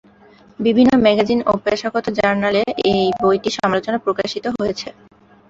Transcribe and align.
বিভিন্ন 0.59 0.91
ম্যাগাজিন 1.03 1.39
ও 1.45 1.63
পেশাগত 1.65 2.05
জার্নালে 2.17 2.61
এই 2.89 3.01
বইটির 3.21 3.57
সমালোচনা 3.59 3.97
প্রকাশিত 4.05 4.45
হয়েছে। 4.55 4.87